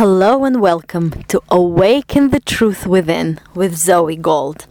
Hello 0.00 0.46
and 0.46 0.62
welcome 0.62 1.10
to 1.24 1.42
Awaken 1.50 2.30
the 2.30 2.40
Truth 2.40 2.86
Within 2.86 3.38
with 3.54 3.76
Zoe 3.76 4.16
Gold. 4.16 4.66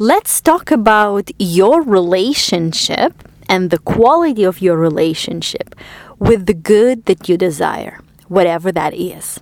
Let's 0.00 0.40
talk 0.40 0.72
about 0.72 1.30
your 1.38 1.80
relationship 1.80 3.12
and 3.48 3.70
the 3.70 3.78
quality 3.78 4.42
of 4.42 4.60
your 4.60 4.76
relationship 4.76 5.76
with 6.18 6.46
the 6.46 6.54
good 6.54 7.04
that 7.04 7.28
you 7.28 7.36
desire, 7.36 8.00
whatever 8.26 8.72
that 8.72 8.94
is. 8.94 9.38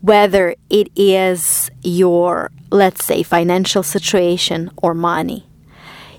Whether 0.00 0.54
it 0.70 0.92
is 0.94 1.72
your, 1.82 2.52
let's 2.70 3.04
say, 3.04 3.24
financial 3.24 3.82
situation 3.82 4.70
or 4.76 4.94
money 4.94 5.48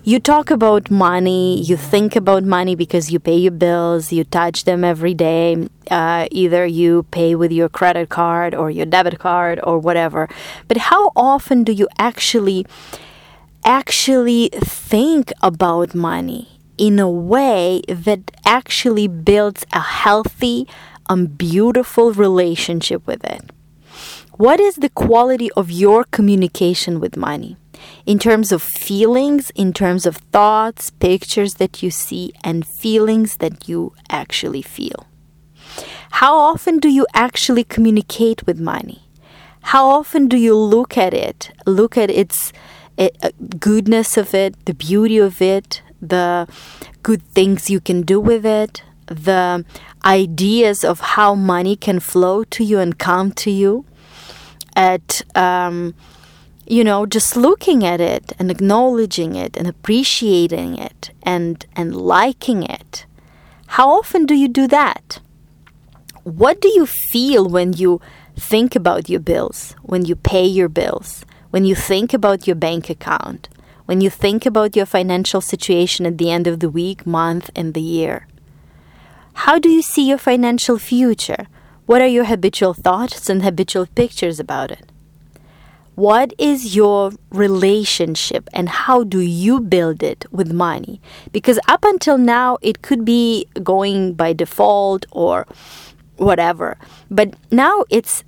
you 0.05 0.19
talk 0.19 0.51
about 0.51 0.91
money, 0.91 1.59
you 1.63 1.75
think 1.75 2.15
about 2.15 2.43
money 2.43 2.75
because 2.75 3.11
you 3.11 3.19
pay 3.19 3.37
your 3.37 3.51
bills, 3.51 4.11
you 4.11 4.23
touch 4.23 4.63
them 4.65 4.83
every 4.83 5.15
day. 5.15 5.67
Uh, 5.89 6.27
either 6.29 6.63
you 6.63 7.03
pay 7.09 7.33
with 7.33 7.51
your 7.51 7.67
credit 7.67 8.09
card 8.09 8.53
or 8.53 8.69
your 8.69 8.85
debit 8.85 9.17
card 9.17 9.59
or 9.63 9.79
whatever. 9.79 10.29
But 10.67 10.77
how 10.77 11.11
often 11.15 11.63
do 11.63 11.71
you 11.71 11.87
actually 11.97 12.67
actually 13.63 14.49
think 14.53 15.33
about 15.41 15.95
money 15.95 16.59
in 16.77 16.99
a 16.99 17.09
way 17.09 17.81
that 17.89 18.29
actually 18.45 19.07
builds 19.07 19.65
a 19.73 19.79
healthy 19.79 20.67
and 21.09 21.35
beautiful 21.35 22.13
relationship 22.13 23.07
with 23.07 23.25
it? 23.25 23.49
What 24.37 24.59
is 24.59 24.75
the 24.75 24.89
quality 24.89 25.49
of 25.53 25.71
your 25.71 26.03
communication 26.03 26.99
with 26.99 27.15
money? 27.17 27.57
in 28.05 28.19
terms 28.19 28.51
of 28.51 28.61
feelings, 28.61 29.51
in 29.55 29.73
terms 29.73 30.05
of 30.05 30.17
thoughts, 30.17 30.89
pictures 30.91 31.55
that 31.55 31.81
you 31.83 31.91
see, 31.91 32.31
and 32.43 32.65
feelings 32.65 33.37
that 33.37 33.67
you 33.67 33.93
actually 34.09 34.61
feel. 34.61 35.07
How 36.11 36.37
often 36.37 36.79
do 36.79 36.89
you 36.89 37.05
actually 37.13 37.63
communicate 37.63 38.45
with 38.45 38.59
money? 38.59 39.03
How 39.61 39.89
often 39.89 40.27
do 40.27 40.37
you 40.37 40.55
look 40.55 40.97
at 40.97 41.13
it, 41.13 41.51
look 41.65 41.97
at 41.97 42.09
its 42.09 42.53
it, 42.97 43.17
uh, 43.21 43.31
goodness 43.59 44.15
of 44.15 44.33
it, 44.33 44.65
the 44.65 44.73
beauty 44.73 45.17
of 45.17 45.41
it, 45.41 45.81
the 46.01 46.47
good 47.03 47.23
things 47.23 47.69
you 47.69 47.79
can 47.79 48.03
do 48.03 48.19
with 48.19 48.45
it, 48.45 48.83
the 49.07 49.65
ideas 50.05 50.83
of 50.83 50.99
how 50.99 51.35
money 51.35 51.75
can 51.75 51.99
flow 51.99 52.43
to 52.45 52.63
you 52.63 52.79
and 52.79 52.97
come 52.97 53.31
to 53.31 53.51
you? 53.51 53.85
At 54.75 55.21
um, 55.35 55.95
you 56.67 56.83
know 56.83 57.05
just 57.05 57.35
looking 57.35 57.85
at 57.85 58.01
it 58.01 58.33
and 58.39 58.51
acknowledging 58.51 59.35
it 59.35 59.55
and 59.55 59.67
appreciating 59.67 60.77
it 60.77 61.11
and 61.23 61.65
and 61.75 61.95
liking 61.95 62.63
it. 62.63 63.05
How 63.67 63.89
often 63.89 64.25
do 64.25 64.35
you 64.35 64.47
do 64.47 64.67
that? 64.67 65.19
What 66.23 66.59
do 66.59 66.69
you 66.69 66.85
feel 66.85 67.47
when 67.47 67.73
you 67.73 68.01
think 68.35 68.75
about 68.75 69.09
your 69.09 69.19
bills 69.19 69.75
when 69.81 70.03
you 70.05 70.15
pay 70.15 70.45
your 70.45 70.67
bills 70.67 71.25
when 71.51 71.63
you 71.63 71.73
think 71.73 72.13
about 72.13 72.45
your 72.45 72.55
bank 72.55 72.89
account 72.89 73.47
when 73.85 74.01
you 74.01 74.09
think 74.09 74.45
about 74.45 74.75
your 74.75 74.85
financial 74.85 75.39
situation 75.39 76.05
at 76.05 76.17
the 76.17 76.31
end 76.31 76.47
of 76.47 76.59
the 76.59 76.69
week 76.69 77.05
month 77.05 77.49
and 77.55 77.73
the 77.73 77.81
year? 77.81 78.27
How 79.33 79.59
do 79.59 79.69
you 79.69 79.81
see 79.81 80.07
your 80.07 80.17
financial 80.17 80.79
future 80.79 81.47
what 81.85 82.01
are 82.01 82.07
your 82.07 82.25
habitual 82.25 82.73
thoughts 82.73 83.29
and 83.29 83.43
habitual 83.43 83.87
pictures 83.95 84.39
about 84.39 84.71
it 84.71 84.91
what 85.95 86.33
is 86.37 86.75
your 86.75 87.11
relationship 87.29 88.49
and 88.53 88.67
how 88.67 89.05
do 89.05 89.21
you 89.21 89.61
build 89.61 90.03
it 90.03 90.25
with 90.29 90.51
money? 90.51 90.99
Because 91.31 91.57
up 91.69 91.85
until 91.85 92.17
now, 92.17 92.57
it 92.61 92.81
could 92.81 93.05
be 93.05 93.47
going 93.63 94.13
by 94.13 94.33
default 94.33 95.05
or 95.11 95.47
whatever. 96.17 96.77
But 97.09 97.35
now 97.49 97.85
it's 97.89 98.25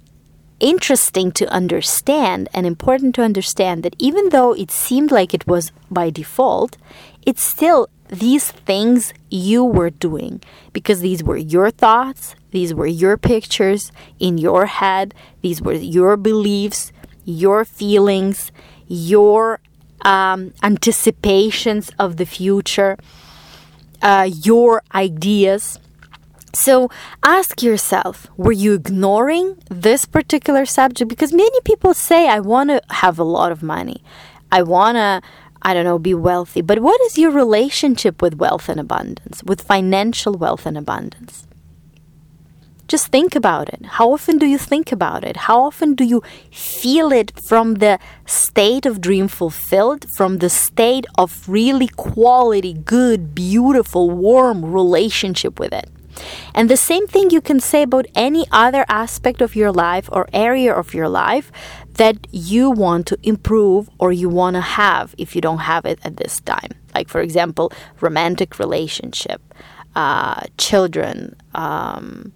interesting 0.62 1.32
to 1.34 1.48
understand 1.50 2.48
and 2.54 2.66
important 2.66 3.16
to 3.16 3.22
understand 3.22 3.84
that 3.84 3.96
even 4.00 4.30
though 4.30 4.54
it 4.54 4.72
seemed 4.72 5.12
like 5.12 5.34
it 5.34 5.46
was 5.46 5.74
by 5.92 6.10
default, 6.10 6.78
it's 7.26 7.44
still 7.44 7.90
these 8.10 8.52
things 8.52 9.14
you 9.30 9.64
were 9.64 9.90
doing 9.90 10.42
because 10.73 11.02
these 11.02 11.23
were 11.23 11.38
your 11.38 11.72
thoughts, 11.72 12.36
these 12.52 12.73
were 12.73 12.88
your 12.88 13.18
pictures 13.18 13.92
in 14.20 14.38
your 14.38 14.66
head, 14.66 15.14
these 15.42 15.62
were 15.62 15.73
your 15.73 16.17
beliefs, 16.17 16.92
your 17.26 17.66
feelings, 17.66 18.52
your 18.88 19.60
um, 20.04 20.54
anticipations 20.64 21.92
of 22.00 22.17
the 22.17 22.26
future, 22.26 22.98
uh, 24.02 24.30
your 24.32 24.82
ideas. 24.96 25.80
So 26.54 26.90
ask 27.23 27.62
yourself 27.62 28.28
were 28.38 28.52
you 28.54 28.73
ignoring 28.73 29.58
this 29.70 30.06
particular 30.06 30.66
subject? 30.66 31.10
Because 31.10 31.34
many 31.34 31.62
people 31.62 31.94
say, 31.94 32.30
I 32.30 32.40
want 32.40 32.70
to 32.70 32.82
have 32.90 33.20
a 33.20 33.23
lot 33.23 33.52
of 33.52 33.62
money. 33.62 34.02
I 34.52 34.64
want 34.64 34.96
to, 34.96 35.22
I 35.62 35.73
don't 35.73 35.84
know, 35.84 36.00
be 36.00 36.14
wealthy. 36.14 36.62
But 36.62 36.80
what 36.80 37.00
is 37.02 37.18
your 37.18 37.32
relationship 37.32 38.22
with 38.22 38.36
wealth 38.36 38.70
and 38.70 38.80
abundance, 38.80 39.44
with 39.44 39.62
financial 39.62 40.34
wealth 40.34 40.66
and 40.66 40.78
abundance? 40.78 41.48
Just 42.88 43.08
think 43.08 43.36
about 43.36 43.67
it. 43.67 43.86
How 43.86 44.14
often 44.14 44.38
do 44.38 44.46
you 44.46 44.58
think 44.58 44.94
about 44.94 45.26
it? 45.26 45.36
How 45.36 45.62
often 45.64 45.94
do 45.94 46.06
you 46.06 46.23
feel 46.52 47.12
it 47.12 47.38
from 47.38 47.76
the 47.76 48.00
state 48.26 48.86
of 48.86 49.02
dream 49.02 49.28
fulfilled, 49.28 50.10
from 50.16 50.38
the 50.38 50.50
state 50.50 51.06
of 51.17 51.50
really 51.50 51.90
quality, 51.90 52.73
good, 52.73 53.36
beautiful, 53.36 54.10
warm 54.10 54.64
relationship 54.64 55.60
with 55.60 55.73
it? 55.73 55.90
And 56.54 56.70
the 56.70 56.78
same 56.78 57.08
thing 57.08 57.30
you 57.30 57.42
can 57.42 57.60
say 57.60 57.83
about 57.83 58.08
any 58.16 58.45
other 58.52 58.86
aspect 58.88 59.42
of 59.42 59.55
your 59.55 59.72
life 59.72 60.10
or 60.11 60.28
area 60.33 60.73
of 60.73 60.94
your 60.94 61.10
life 61.10 61.52
that 61.94 62.28
you 62.32 62.70
want 62.70 63.08
to 63.08 63.17
improve 63.23 63.89
or 64.00 64.11
you 64.11 64.30
want 64.30 64.55
to 64.55 64.61
have 64.61 65.16
if 65.17 65.36
you 65.36 65.42
don't 65.42 65.60
have 65.60 65.86
it 65.86 66.00
at 66.04 66.17
this 66.17 66.39
time. 66.39 66.72
Like, 66.94 67.10
for 67.10 67.22
example, 67.22 67.72
romantic 68.00 68.60
relationship, 68.60 69.42
uh, 69.95 70.44
children, 70.58 71.36
um, 71.54 72.34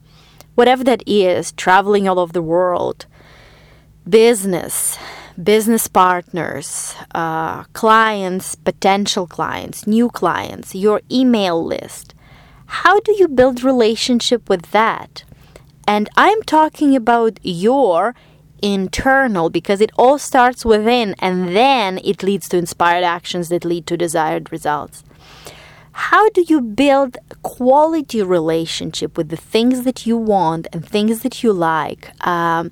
whatever 0.55 0.83
that 0.83 1.03
is, 1.07 1.51
traveling 1.53 2.07
all 2.07 2.19
over 2.19 2.33
the 2.33 2.41
world, 2.41 3.05
business, 4.07 4.97
business 5.41 5.87
partners, 5.87 6.95
uh, 7.15 7.63
clients, 7.73 8.55
potential 8.55 9.27
clients, 9.27 9.87
new 9.87 10.09
clients, 10.09 10.75
your 10.75 11.01
email 11.11 11.63
list. 11.63 12.13
How 12.71 13.01
do 13.01 13.11
you 13.11 13.27
build 13.27 13.65
relationship 13.65 14.47
with 14.47 14.71
that? 14.71 15.25
And 15.85 16.09
I'm 16.15 16.41
talking 16.43 16.95
about 16.95 17.37
your 17.43 18.15
internal 18.61 19.49
because 19.49 19.81
it 19.81 19.91
all 19.97 20.17
starts 20.17 20.63
within 20.63 21.13
and 21.19 21.53
then 21.53 21.99
it 22.01 22.23
leads 22.23 22.47
to 22.49 22.57
inspired 22.57 23.03
actions 23.03 23.49
that 23.49 23.65
lead 23.65 23.87
to 23.87 23.97
desired 23.97 24.53
results. 24.53 25.03
How 25.91 26.29
do 26.29 26.45
you 26.47 26.61
build 26.61 27.17
quality 27.43 28.23
relationship 28.23 29.17
with 29.17 29.27
the 29.27 29.37
things 29.37 29.83
that 29.83 30.05
you 30.05 30.15
want 30.15 30.67
and 30.71 30.87
things 30.87 31.23
that 31.23 31.43
you 31.43 31.51
like 31.51 32.09
um, 32.25 32.71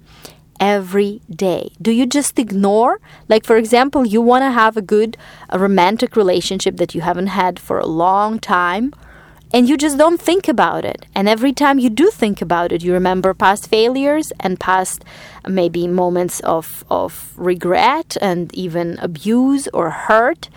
every 0.62 1.22
day? 1.30 1.74
Do 1.82 1.92
you 1.92 2.06
just 2.06 2.40
ignore? 2.40 3.02
Like 3.28 3.44
for 3.44 3.58
example 3.58 4.06
you 4.06 4.22
want 4.22 4.44
to 4.44 4.52
have 4.52 4.78
a 4.78 4.82
good 4.82 5.18
a 5.50 5.60
romantic 5.60 6.16
relationship 6.16 6.78
that 6.78 6.96
you 6.96 7.02
haven't 7.02 7.28
had 7.28 7.60
for 7.60 7.80
a 7.80 7.86
long 7.86 8.40
time 8.40 8.94
and 9.52 9.68
you 9.68 9.78
just 9.78 9.98
don't 9.98 10.22
think 10.22 10.48
about 10.48 10.86
it. 10.86 11.06
And 11.16 11.28
every 11.28 11.54
time 11.54 11.80
you 11.80 11.90
do 11.90 12.10
think 12.10 12.42
about 12.42 12.72
it 12.72 12.84
you 12.84 12.94
remember 12.94 13.34
past 13.34 13.68
failures 13.68 14.32
and 14.40 14.60
past 14.60 15.04
maybe 15.48 15.88
moments 15.88 16.40
of 16.42 16.84
of 16.90 17.34
regret 17.38 18.18
and 18.22 18.54
even 18.54 18.98
abuse 19.00 19.68
or 19.74 19.90
hurt. 19.90 20.50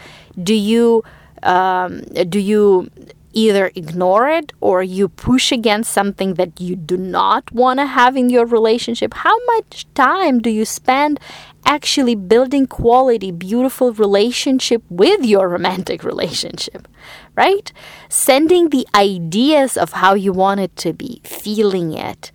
Do 0.42 0.54
you 0.54 1.04
um, 1.42 2.02
do 2.28 2.38
you 2.38 2.90
either 3.32 3.70
ignore 3.74 4.28
it 4.28 4.52
or 4.60 4.82
you 4.82 5.08
push 5.08 5.52
against 5.52 5.92
something 5.92 6.34
that 6.34 6.60
you 6.60 6.76
do 6.76 6.96
not 6.96 7.50
want 7.52 7.78
to 7.78 7.86
have 7.86 8.16
in 8.16 8.28
your 8.28 8.46
relationship 8.46 9.14
how 9.14 9.36
much 9.46 9.86
time 9.94 10.38
do 10.38 10.50
you 10.50 10.64
spend 10.64 11.18
actually 11.64 12.14
building 12.14 12.66
quality 12.66 13.30
beautiful 13.30 13.92
relationship 13.92 14.82
with 14.88 15.24
your 15.24 15.48
romantic 15.48 16.04
relationship 16.12 16.88
right? 17.34 17.72
Sending 18.08 18.68
the 18.68 18.86
ideas 18.94 19.76
of 19.76 19.92
how 19.92 20.14
you 20.14 20.32
want 20.32 20.60
it 20.60 20.76
to 20.76 20.92
be 20.92 21.20
feeling 21.24 21.92
it 21.92 22.30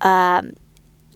um, 0.00 0.54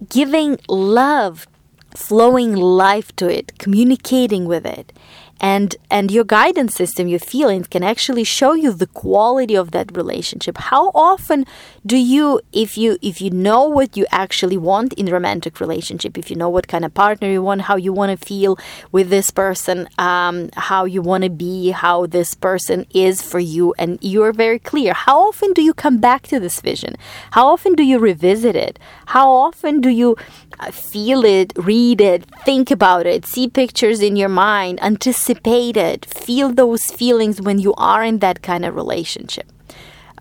giving 0.09 0.59
love 0.69 1.47
flowing 1.94 2.55
life 2.55 3.14
to 3.17 3.29
it 3.29 3.58
communicating 3.58 4.44
with 4.46 4.67
it. 4.67 4.93
And 5.41 5.76
and 5.91 6.11
your 6.11 6.25
guidance 6.25 6.75
system 6.75 7.08
your 7.08 7.19
feelings 7.19 7.67
can 7.67 7.82
actually 7.82 8.25
show 8.25 8.52
you 8.55 8.73
the 8.73 8.87
quality 8.87 9.56
of 9.56 9.73
that 9.73 9.96
relationship. 9.96 10.56
How 10.56 10.91
often 10.94 11.44
do 11.85 11.96
you 11.96 12.41
if 12.52 12.79
you 12.79 12.99
if 13.02 13.20
you 13.20 13.31
know 13.31 13.69
what 13.69 13.96
you 13.96 14.06
actually 14.11 14.56
want 14.56 14.93
in 14.94 15.06
romantic 15.06 15.61
relationship 15.61 16.17
if 16.17 16.31
you 16.31 16.37
know 16.37 16.49
what 16.49 16.69
kind 16.69 16.85
of 16.85 16.94
partner 16.94 17.29
you 17.29 17.43
want 17.43 17.62
how 17.62 17.76
you 17.76 17.93
want 17.93 18.19
to 18.19 18.26
feel 18.26 18.56
with 18.93 19.11
this 19.11 19.31
person 19.31 19.88
um, 19.99 20.50
how 20.55 20.85
you 20.85 21.02
want 21.02 21.25
to 21.25 21.31
be 21.31 21.70
how 21.70 22.06
this 22.06 22.35
person 22.35 22.87
is 22.94 23.20
for 23.20 23.41
you 23.41 23.75
and 23.76 23.99
you're 24.00 24.32
very 24.32 24.58
clear 24.58 24.94
how 24.94 25.29
often 25.29 25.52
do 25.52 25.62
you 25.62 25.75
come 25.75 25.99
back 25.99 26.23
to 26.29 26.41
this 26.41 26.61
vision? 26.61 26.96
How 27.32 27.46
often 27.49 27.75
do 27.75 27.82
you 27.82 27.99
revisit 27.99 28.56
it? 28.56 28.79
How 29.06 29.31
often 29.31 29.81
do 29.81 29.88
you 29.88 30.17
uh, 30.61 30.70
feel 30.70 31.25
it 31.25 31.52
it 31.92 32.25
think 32.44 32.70
about 32.70 33.06
it 33.06 33.26
see 33.26 33.48
pictures 33.48 34.00
in 34.00 34.16
your 34.16 34.28
mind 34.28 34.82
anticipate 34.82 35.76
it 35.76 36.04
feel 36.06 36.50
those 36.50 36.84
feelings 36.86 37.40
when 37.40 37.58
you 37.58 37.75
are 37.75 38.02
in 38.02 38.19
that 38.19 38.42
kind 38.42 38.64
of 38.64 38.75
relationship 38.75 39.46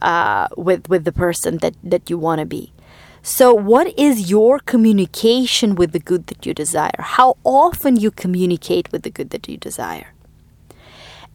uh, 0.03 0.47
with 0.57 0.87
with 0.89 1.05
the 1.05 1.11
person 1.11 1.57
that 1.59 1.75
that 1.83 2.09
you 2.09 2.17
want 2.17 2.39
to 2.39 2.45
be. 2.45 2.73
So, 3.25 3.53
what 3.53 3.97
is 3.97 4.29
your 4.29 4.59
communication 4.59 5.75
with 5.75 5.93
the 5.93 5.99
good 5.99 6.27
that 6.27 6.45
you 6.45 6.53
desire? 6.53 6.99
How 6.99 7.37
often 7.45 7.95
you 7.95 8.11
communicate 8.11 8.91
with 8.91 9.03
the 9.03 9.09
good 9.09 9.29
that 9.29 9.47
you 9.47 9.55
desire? 9.55 10.07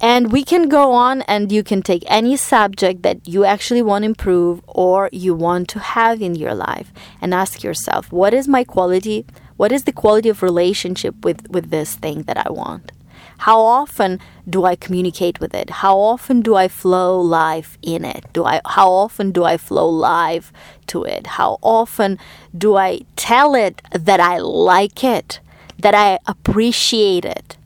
And 0.00 0.30
we 0.30 0.44
can 0.44 0.68
go 0.68 0.92
on 0.92 1.22
and 1.22 1.50
you 1.50 1.64
can 1.64 1.82
take 1.82 2.04
any 2.06 2.36
subject 2.36 3.02
that 3.02 3.26
you 3.26 3.44
actually 3.44 3.82
want 3.82 4.02
to 4.02 4.06
improve 4.06 4.60
or 4.68 5.08
you 5.12 5.34
want 5.34 5.68
to 5.70 5.80
have 5.80 6.22
in 6.22 6.36
your 6.36 6.54
life 6.54 6.92
and 7.20 7.34
ask 7.34 7.64
yourself, 7.64 8.12
what 8.12 8.32
is 8.32 8.46
my 8.46 8.62
quality? 8.62 9.24
What 9.58 9.72
is 9.72 9.82
the 9.82 9.92
quality 9.92 10.28
of 10.28 10.40
relationship 10.40 11.24
with, 11.24 11.50
with 11.50 11.70
this 11.70 11.96
thing 11.96 12.22
that 12.22 12.38
I 12.46 12.48
want? 12.50 12.92
How 13.38 13.60
often 13.60 14.20
do 14.48 14.64
I 14.64 14.76
communicate 14.76 15.40
with 15.40 15.52
it? 15.52 15.68
How 15.82 15.98
often 15.98 16.42
do 16.42 16.54
I 16.54 16.68
flow 16.68 17.20
live 17.20 17.76
in 17.82 18.04
it? 18.04 18.24
Do 18.32 18.44
I 18.44 18.60
how 18.64 18.88
often 18.88 19.32
do 19.32 19.42
I 19.44 19.56
flow 19.56 19.88
live 19.88 20.52
to 20.88 21.02
it? 21.02 21.26
How 21.38 21.58
often 21.60 22.18
do 22.56 22.76
I 22.76 23.00
tell 23.16 23.56
it 23.56 23.82
that 23.92 24.20
I 24.20 24.38
like 24.38 25.02
it, 25.02 25.40
that 25.78 25.94
I 25.94 26.18
appreciate 26.26 27.24
it, 27.24 27.56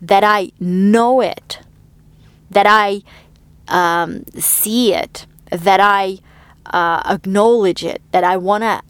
that 0.00 0.24
I 0.24 0.50
know 0.58 1.20
it, 1.20 1.60
that 2.50 2.66
I 2.66 3.02
um, 3.68 4.24
see 4.38 4.94
it, 4.94 5.26
that 5.50 5.80
I 5.80 6.18
uh, 6.66 7.02
acknowledge 7.04 7.84
it, 7.84 8.00
that 8.12 8.24
I 8.24 8.38
want 8.38 8.62
to 8.62 8.80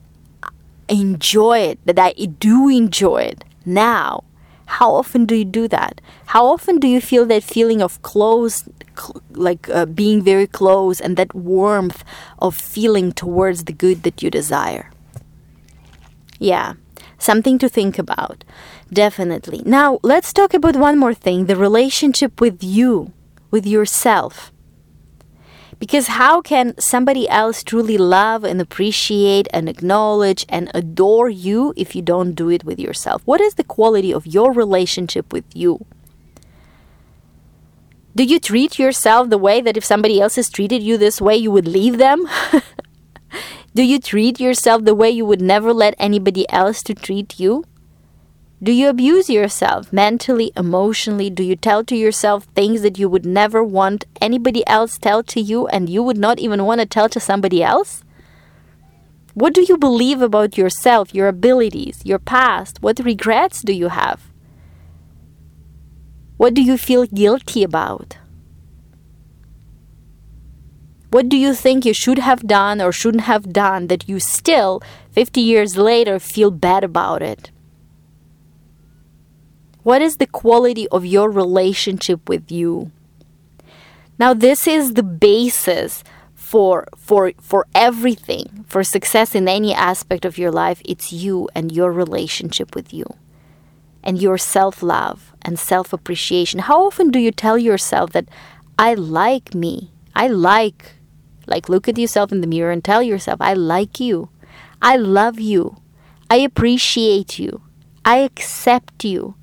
enjoy 0.89 1.59
it, 1.59 1.79
that 1.87 1.99
I 1.99 2.13
do 2.13 2.69
enjoy 2.69 3.23
it 3.23 3.45
now 3.65 4.25
how 4.67 4.95
often 4.95 5.25
do 5.27 5.35
you 5.35 5.45
do 5.45 5.69
that? 5.69 6.01
How 6.27 6.47
often 6.47 6.79
do 6.79 6.89
you 6.89 7.01
feel 7.01 7.27
that 7.27 7.43
feeling 7.43 7.83
of 7.83 8.01
close, 8.03 8.65
cl- 8.97 9.23
like 9.31 9.69
uh, 9.69 9.87
being 9.87 10.23
very 10.23 10.47
close, 10.47 11.01
and 11.01 11.17
that 11.17 11.35
warmth 11.35 12.05
of 12.39 12.55
feeling 12.55 13.13
towards 13.13 13.65
the 13.65 13.73
good 13.73 14.03
that 14.05 14.23
you 14.23 14.31
desire? 14.31 14.91
Yeah, 16.39 16.75
something 17.19 17.59
to 17.59 17.69
think 17.69 17.99
about. 17.99 18.45
Definitely. 18.93 19.63
Now, 19.65 19.99
let's 20.03 20.33
talk 20.33 20.55
about 20.55 20.77
one 20.77 20.99
more 20.99 21.15
thing 21.15 21.47
the 21.47 21.57
relationship 21.57 22.41
with 22.41 22.63
you, 22.63 23.13
with 23.51 23.67
yourself. 23.67 24.51
Because 25.85 26.07
how 26.07 26.41
can 26.41 26.75
somebody 26.81 27.29
else 27.29 27.63
truly 27.63 27.99
love 27.99 28.43
and 28.43 28.59
appreciate 28.59 29.49
and 29.53 29.69
acknowledge 29.69 30.47
and 30.49 30.71
adore 30.73 31.29
you 31.29 31.75
if 31.77 31.95
you 31.95 32.01
don't 32.01 32.33
do 32.33 32.49
it 32.49 32.65
with 32.65 32.79
yourself? 32.81 33.21
What 33.27 33.43
is 33.43 33.57
the 33.57 33.65
quality 33.65 34.11
of 34.11 34.27
your 34.27 34.51
relationship 34.51 35.31
with 35.31 35.45
you? 35.53 35.85
Do 38.17 38.25
you 38.25 38.41
treat 38.41 38.79
yourself 38.79 39.29
the 39.29 39.37
way 39.37 39.61
that 39.61 39.77
if 39.77 39.85
somebody 39.85 40.23
else 40.23 40.37
has 40.37 40.49
treated 40.49 40.83
you 40.83 40.97
this 40.97 41.21
way, 41.21 41.37
you 41.37 41.51
would 41.51 41.69
leave 41.69 41.99
them? 41.99 42.27
do 43.75 43.83
you 43.83 44.01
treat 44.01 44.41
yourself 44.41 44.87
the 44.87 44.95
way 44.95 45.11
you 45.11 45.27
would 45.27 45.43
never 45.43 45.71
let 45.75 45.95
anybody 45.99 46.49
else 46.49 46.83
to 46.85 46.95
treat 46.95 47.39
you? 47.39 47.63
Do 48.65 48.73
you 48.73 48.89
abuse 48.89 49.29
yourself 49.29 49.93
mentally, 49.93 50.51
emotionally? 50.57 51.29
Do 51.29 51.43
you 51.43 51.55
tell 51.55 51.85
to 51.85 51.95
yourself 51.95 52.45
things 52.55 52.81
that 52.81 52.99
you 52.99 53.11
would 53.11 53.27
never 53.27 53.63
want 53.63 54.07
anybody 54.23 54.67
else 54.67 54.97
tell 54.97 55.23
to 55.25 55.39
you 55.39 55.67
and 55.67 55.91
you 55.91 56.03
would 56.03 56.17
not 56.17 56.39
even 56.39 56.65
want 56.65 56.81
to 56.81 56.87
tell 56.87 57.11
to 57.11 57.21
somebody 57.21 57.63
else? 57.63 58.03
What 59.35 59.53
do 59.53 59.61
you 59.69 59.77
believe 59.77 60.23
about 60.23 60.57
yourself, 60.57 61.15
your 61.15 61.29
abilities, 61.29 62.01
your 62.07 62.19
past? 62.19 62.83
What 62.83 62.99
regrets 63.01 63.61
do 63.61 63.75
you 63.75 63.89
have? 63.89 64.23
What 66.39 66.55
do 66.55 66.63
you 66.63 66.79
feel 66.79 67.05
guilty 67.05 67.65
about? 67.65 68.17
What 71.11 71.29
do 71.29 71.37
you 71.37 71.53
think 71.53 71.85
you 71.85 71.93
should 71.93 72.19
have 72.19 72.47
done 72.47 72.81
or 72.81 72.93
shouldn't 72.93 73.25
have 73.25 73.53
done 73.53 73.89
that 73.89 74.09
you 74.09 74.21
still, 74.21 74.83
50 75.11 75.43
years 75.43 75.77
later, 75.77 76.19
feel 76.19 76.51
bad 76.51 76.83
about 76.83 77.21
it? 77.21 77.51
What 79.85 80.01
is 80.01 80.17
the 80.17 80.27
quality 80.27 80.89
of 80.89 81.05
your 81.05 81.31
relationship 81.31 82.27
with 82.27 82.51
you? 82.51 82.91
Now, 84.19 84.33
this 84.33 84.67
is 84.67 84.95
the 84.95 85.03
basis 85.03 86.03
for 86.35 86.89
for 86.97 87.33
for 87.39 87.67
everything 87.75 88.65
for 88.67 88.83
success 88.83 89.35
in 89.35 89.47
any 89.47 89.75
aspect 89.75 90.25
of 90.25 90.39
your 90.39 90.51
life. 90.51 90.81
It's 90.87 91.13
you 91.13 91.51
and 91.55 91.71
your 91.71 91.93
relationship 91.93 92.75
with 92.75 92.95
you 92.95 93.05
and 94.03 94.21
your 94.21 94.39
self-love 94.39 95.35
and 95.43 95.59
self-appreciation. 95.59 96.61
How 96.61 96.87
often 96.87 97.11
do 97.11 97.19
you 97.19 97.31
tell 97.31 97.59
yourself 97.59 98.13
that 98.13 98.29
i 98.79 98.95
like 98.95 99.55
me. 99.55 99.93
I 100.17 100.29
like 100.29 100.97
like 101.47 101.69
look 101.69 101.89
at 101.89 101.99
yourself 101.99 102.33
in 102.33 102.41
the 102.41 102.47
mirror 102.47 102.73
and 102.73 102.83
tell 102.83 103.03
yourself 103.03 103.39
i 103.41 103.53
like 103.53 104.01
you. 104.01 104.31
I 104.81 104.97
love 104.97 105.39
you. 105.39 105.77
I 106.31 106.37
appreciate 106.37 107.39
you. 107.39 107.61
I 108.05 108.17
accept 108.19 109.05
you 109.05 109.35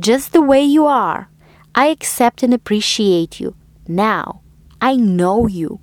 just 0.00 0.32
the 0.32 0.42
way 0.42 0.62
you 0.62 0.86
are. 0.86 1.28
I 1.74 1.86
accept 1.86 2.42
and 2.42 2.54
appreciate 2.54 3.40
you. 3.40 3.56
Now, 3.88 4.42
I 4.80 4.96
know 4.96 5.46
you. 5.46 5.80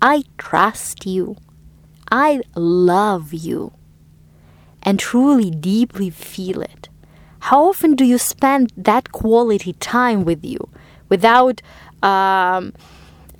I 0.00 0.24
trust 0.38 1.06
you. 1.06 1.36
I 2.10 2.42
love 2.54 3.32
you. 3.32 3.72
And 4.82 4.98
truly, 4.98 5.50
deeply 5.50 6.10
feel 6.10 6.60
it. 6.60 6.88
How 7.40 7.64
often 7.64 7.94
do 7.94 8.04
you 8.04 8.18
spend 8.18 8.72
that 8.76 9.10
quality 9.12 9.72
time 9.74 10.24
with 10.24 10.44
you 10.44 10.68
without 11.08 11.60
um, 12.02 12.72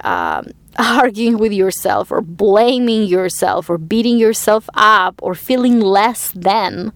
um, 0.02 0.46
arguing 0.78 1.38
with 1.38 1.52
yourself 1.52 2.10
or 2.10 2.20
blaming 2.20 3.04
yourself 3.04 3.70
or 3.70 3.78
beating 3.78 4.18
yourself 4.18 4.68
up 4.74 5.20
or 5.22 5.34
feeling 5.34 5.80
less 5.80 6.32
than? 6.32 6.92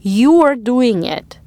You 0.00 0.42
are 0.42 0.56
doing 0.56 1.04
it 1.04 1.38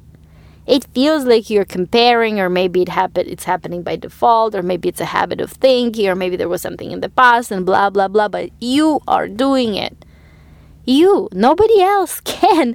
it 0.66 0.84
feels 0.92 1.24
like 1.24 1.48
you're 1.48 1.64
comparing 1.64 2.40
or 2.40 2.50
maybe 2.50 2.82
it 2.82 2.88
happen 2.88 3.26
it's 3.28 3.44
happening 3.44 3.82
by 3.82 3.96
default 3.96 4.54
or 4.54 4.62
maybe 4.62 4.88
it's 4.88 5.00
a 5.00 5.06
habit 5.06 5.40
of 5.40 5.50
thinking 5.52 6.08
or 6.08 6.14
maybe 6.14 6.36
there 6.36 6.48
was 6.48 6.62
something 6.62 6.90
in 6.90 7.00
the 7.00 7.08
past 7.08 7.50
and 7.50 7.64
blah 7.64 7.88
blah 7.88 8.08
blah 8.08 8.28
but 8.28 8.50
you 8.60 9.00
are 9.06 9.28
doing 9.28 9.74
it 9.74 10.04
you 10.84 11.28
nobody 11.32 11.80
else 11.80 12.20
can 12.24 12.74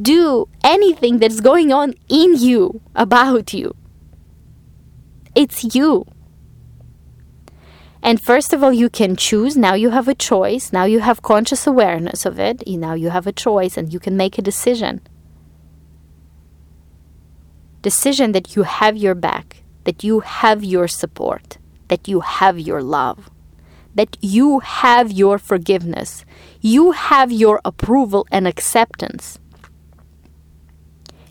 do 0.00 0.48
anything 0.62 1.18
that's 1.18 1.40
going 1.40 1.72
on 1.72 1.94
in 2.08 2.36
you 2.36 2.80
about 2.94 3.52
you 3.52 3.74
it's 5.34 5.74
you 5.74 6.06
and 8.02 8.20
first 8.20 8.52
of 8.52 8.62
all, 8.62 8.72
you 8.72 8.88
can 8.88 9.16
choose. 9.16 9.56
Now 9.56 9.74
you 9.74 9.90
have 9.90 10.06
a 10.06 10.14
choice. 10.14 10.72
Now 10.72 10.84
you 10.84 11.00
have 11.00 11.22
conscious 11.22 11.66
awareness 11.66 12.24
of 12.24 12.38
it. 12.38 12.62
Now 12.64 12.94
you 12.94 13.10
have 13.10 13.26
a 13.26 13.32
choice 13.32 13.76
and 13.76 13.92
you 13.92 13.98
can 13.98 14.16
make 14.16 14.38
a 14.38 14.42
decision 14.42 15.00
decision 17.90 18.32
that 18.32 18.56
you 18.56 18.64
have 18.64 18.96
your 18.96 19.14
back, 19.14 19.62
that 19.84 20.02
you 20.02 20.18
have 20.18 20.64
your 20.64 20.88
support, 20.88 21.58
that 21.86 22.08
you 22.08 22.18
have 22.18 22.58
your 22.58 22.82
love, 22.82 23.30
that 23.94 24.16
you 24.20 24.58
have 24.58 25.12
your 25.12 25.38
forgiveness, 25.38 26.24
you 26.60 26.90
have 26.90 27.30
your 27.30 27.60
approval 27.64 28.26
and 28.32 28.48
acceptance. 28.48 29.38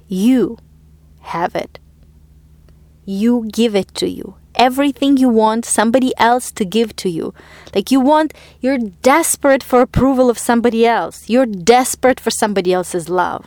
You 0.08 0.58
have 1.36 1.56
it. 1.56 1.78
You 3.04 3.50
give 3.52 3.76
it 3.76 3.94
to 3.96 4.08
you. 4.08 4.36
Everything 4.56 5.18
you 5.18 5.28
want 5.28 5.66
somebody 5.66 6.14
else 6.18 6.52
to 6.52 6.64
give 6.64 6.96
to 7.04 7.10
you. 7.10 7.34
Like 7.76 7.92
you 7.92 8.00
want, 8.00 8.34
you're 8.62 8.78
desperate 8.78 9.62
for 9.62 9.82
approval 9.82 10.30
of 10.30 10.38
somebody 10.38 10.86
else. 10.86 11.30
You're 11.30 11.52
desperate 11.76 12.22
for 12.22 12.32
somebody 12.32 12.72
else's 12.72 13.10
love. 13.10 13.46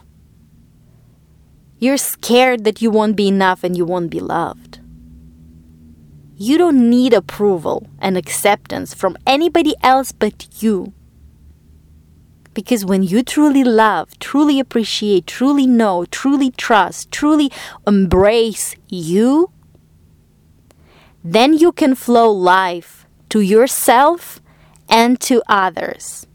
You're 1.78 1.96
scared 1.96 2.64
that 2.64 2.82
you 2.82 2.90
won't 2.90 3.16
be 3.16 3.28
enough 3.28 3.62
and 3.62 3.76
you 3.76 3.84
won't 3.84 4.10
be 4.10 4.20
loved. 4.20 4.80
You 6.36 6.58
don't 6.58 6.90
need 6.90 7.12
approval 7.12 7.88
and 7.98 8.16
acceptance 8.16 8.94
from 8.94 9.16
anybody 9.26 9.74
else 9.82 10.12
but 10.12 10.62
you. 10.62 10.92
Because 12.54 12.84
when 12.84 13.02
you 13.04 13.22
truly 13.22 13.62
love, 13.62 14.18
truly 14.18 14.58
appreciate, 14.58 15.26
truly 15.26 15.66
know, 15.66 16.04
truly 16.06 16.50
trust, 16.50 17.10
truly 17.12 17.52
embrace 17.86 18.74
you, 18.88 19.52
then 21.22 21.54
you 21.54 21.70
can 21.72 21.94
flow 21.94 22.30
life 22.30 23.06
to 23.28 23.40
yourself 23.40 24.40
and 24.88 25.20
to 25.20 25.42
others. 25.48 26.26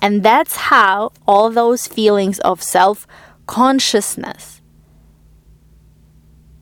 And 0.00 0.22
that's 0.22 0.56
how 0.56 1.12
all 1.26 1.50
those 1.50 1.86
feelings 1.86 2.38
of 2.40 2.62
self 2.62 3.06
consciousness 3.46 4.60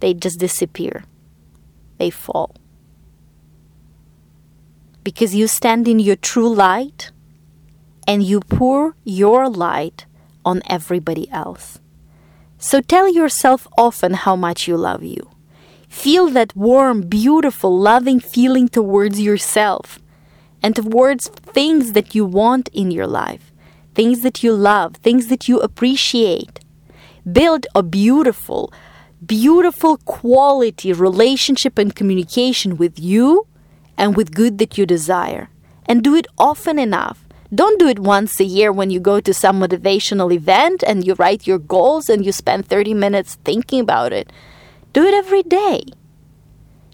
they 0.03 0.15
just 0.15 0.41
disappear. 0.41 1.05
They 1.99 2.11
fall. 2.11 2.57
Because 5.05 5.33
you 5.33 5.47
stand 5.47 5.87
in 5.87 6.01
your 6.01 6.17
true 6.17 6.53
light 6.53 7.13
and 8.07 8.21
you 8.25 8.41
pour 8.41 8.97
your 9.05 9.49
light 9.49 10.07
on 10.45 10.61
everybody 10.69 11.31
else. 11.31 11.79
So 12.59 12.81
tell 12.81 13.09
yourself 13.09 13.69
often 13.79 14.15
how 14.15 14.35
much 14.35 14.67
you 14.67 14.77
love 14.77 15.05
you. 15.05 15.31
Feel 15.89 16.27
that 16.31 16.57
warm, 16.57 17.03
beautiful, 17.03 17.79
loving 17.79 18.19
feeling 18.19 18.67
towards 18.67 19.21
yourself 19.21 20.01
and 20.65 20.75
towards 20.75 21.29
things 21.29 21.93
that 21.93 22.13
you 22.13 22.25
want 22.25 22.69
in 22.73 22.91
your 22.91 23.07
life, 23.07 23.53
things 23.95 24.23
that 24.23 24.43
you 24.43 24.53
love, 24.53 24.97
things 24.97 25.29
that 25.29 25.49
you 25.49 25.61
appreciate. 25.61 26.59
Build 27.31 27.67
a 27.75 27.83
beautiful, 27.83 28.73
beautiful 29.25 29.99
quality 29.99 30.93
relationship 30.93 31.79
and 31.79 31.95
communication 31.95 32.77
with 32.77 32.99
you 32.99 33.47
and 33.97 34.17
with 34.17 34.35
good 34.35 34.59
that 34.59 34.77
you 34.77 34.87
desire. 34.87 35.49
And 35.87 36.03
do 36.03 36.15
it 36.15 36.27
often 36.39 36.79
enough. 36.79 37.25
Don't 37.55 37.79
do 37.79 37.87
it 37.87 37.99
once 37.99 38.41
a 38.41 38.45
year 38.45 38.73
when 38.73 38.91
you 38.91 38.99
go 38.99 39.21
to 39.21 39.35
some 39.35 39.61
motivational 39.61 40.33
event 40.33 40.83
and 40.87 41.07
you 41.07 41.15
write 41.15 41.47
your 41.47 41.59
goals 41.59 42.09
and 42.09 42.25
you 42.25 42.33
spend 42.33 42.67
30 42.67 42.95
minutes 42.95 43.37
thinking 43.45 43.81
about 43.81 44.13
it. 44.13 44.33
Do 44.93 45.05
it 45.05 45.15
every 45.15 45.43
day. 45.43 45.83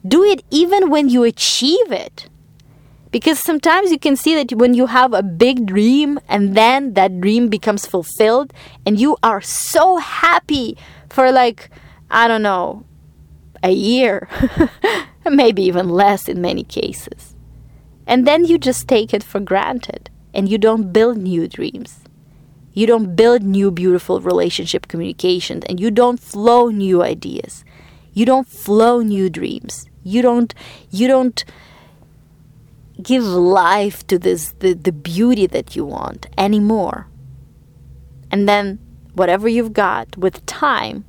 Do 0.06 0.24
it 0.24 0.42
even 0.50 0.90
when 0.90 1.08
you 1.08 1.22
achieve 1.22 1.92
it. 1.92 2.28
Because 3.10 3.38
sometimes 3.38 3.90
you 3.90 3.98
can 3.98 4.16
see 4.16 4.34
that 4.34 4.56
when 4.56 4.74
you 4.74 4.86
have 4.86 5.14
a 5.14 5.22
big 5.22 5.66
dream 5.66 6.18
and 6.28 6.54
then 6.54 6.94
that 6.94 7.20
dream 7.20 7.48
becomes 7.48 7.86
fulfilled 7.86 8.52
and 8.84 9.00
you 9.00 9.16
are 9.22 9.40
so 9.40 9.96
happy 9.96 10.76
for 11.08 11.32
like, 11.32 11.70
I 12.10 12.28
don't 12.28 12.42
know, 12.42 12.84
a 13.62 13.70
year, 13.70 14.28
maybe 15.24 15.62
even 15.62 15.88
less 15.88 16.28
in 16.28 16.40
many 16.40 16.64
cases. 16.64 17.34
And 18.06 18.26
then 18.26 18.44
you 18.44 18.58
just 18.58 18.88
take 18.88 19.12
it 19.12 19.22
for 19.22 19.40
granted 19.40 20.10
and 20.34 20.48
you 20.48 20.58
don't 20.58 20.92
build 20.92 21.18
new 21.18 21.48
dreams. 21.48 22.00
You 22.72 22.86
don't 22.86 23.16
build 23.16 23.42
new 23.42 23.70
beautiful 23.70 24.20
relationship 24.20 24.86
communications 24.86 25.64
and 25.68 25.80
you 25.80 25.90
don't 25.90 26.20
flow 26.20 26.68
new 26.68 27.02
ideas. 27.02 27.64
You 28.12 28.24
don't 28.24 28.46
flow 28.46 29.00
new 29.00 29.28
dreams. 29.28 29.86
You 30.04 30.22
don't 30.22 30.54
you 30.90 31.08
don't 31.08 31.44
give 33.02 33.24
life 33.24 34.06
to 34.08 34.18
this 34.18 34.54
the, 34.58 34.74
the 34.74 34.92
beauty 34.92 35.46
that 35.46 35.76
you 35.76 35.84
want 35.84 36.26
anymore. 36.36 37.06
And 38.30 38.48
then 38.48 38.78
whatever 39.14 39.48
you've 39.48 39.72
got 39.72 40.16
with 40.16 40.44
time 40.46 41.04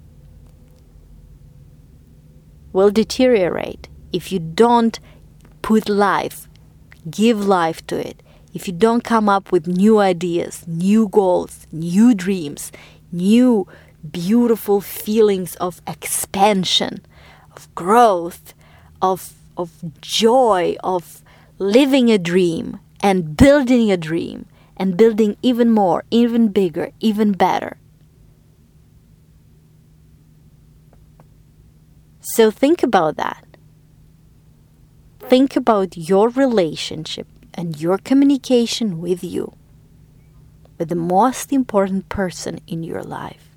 will 2.72 2.92
deteriorate 2.92 3.90
if 4.12 4.32
you 4.32 4.40
don't 4.40 5.00
put 5.62 5.90
life, 5.90 6.48
give 7.10 7.46
life 7.46 7.86
to 7.88 7.96
it. 7.98 8.22
If 8.54 8.68
you 8.68 8.74
don't 8.74 9.04
come 9.04 9.30
up 9.30 9.52
with 9.52 9.68
new 9.68 10.00
ideas, 10.00 10.66
new 10.68 11.08
goals, 11.08 11.68
new 11.72 12.16
dreams, 12.16 12.72
new 13.12 13.68
beautiful 14.12 14.82
feelings 14.82 15.56
of 15.58 15.82
expansion, 15.86 17.06
of 17.56 17.74
growth, 17.76 18.54
of, 19.02 19.34
of 19.56 19.72
joy, 20.02 20.76
of 20.84 21.22
living 21.60 22.10
a 22.10 22.18
dream 22.18 22.80
and 23.02 23.36
building 23.36 23.92
a 23.92 23.98
dream 23.98 24.46
and 24.78 24.96
building 24.96 25.36
even 25.42 25.70
more, 25.70 26.06
even 26.10 26.48
bigger, 26.48 26.90
even 27.02 27.34
better. 27.34 27.78
So 32.22 32.50
think 32.50 32.82
about 32.82 33.18
that. 33.18 33.46
Think 35.20 35.56
about 35.56 35.98
your 35.98 36.30
relationship 36.30 37.28
and 37.54 37.80
your 37.80 37.98
communication 37.98 39.02
with 39.02 39.24
you, 39.24 39.54
with 40.78 40.88
the 40.90 40.96
most 40.96 41.52
important 41.52 42.08
person 42.08 42.60
in 42.68 42.84
your 42.84 43.04
life, 43.04 43.50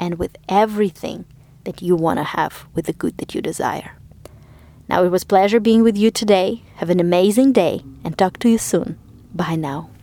and 0.00 0.18
with 0.18 0.36
everything 0.48 1.26
that 1.62 1.80
you 1.80 1.94
want 1.94 2.18
to 2.18 2.24
have 2.24 2.66
with 2.74 2.86
the 2.86 2.92
good 2.92 3.18
that 3.18 3.34
you 3.34 3.40
desire. 3.40 3.96
Now, 4.88 5.04
it 5.04 5.08
was 5.08 5.24
pleasure 5.24 5.60
being 5.60 5.82
with 5.82 5.96
you 5.96 6.10
today. 6.10 6.62
Have 6.76 6.90
an 6.90 7.00
amazing 7.00 7.52
day 7.52 7.82
and 8.04 8.16
talk 8.16 8.38
to 8.40 8.48
you 8.48 8.58
soon. 8.58 8.98
Bye 9.34 9.56
now. 9.56 9.93